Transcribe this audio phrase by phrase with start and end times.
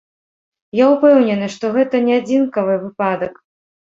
[0.77, 3.33] Я ўпэўнены, што гэта не адзінкавы выпадак.